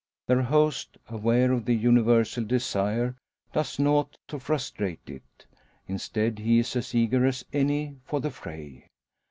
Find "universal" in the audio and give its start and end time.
1.75-2.43